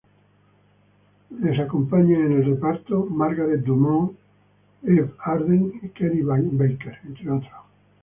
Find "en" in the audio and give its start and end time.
2.23-2.31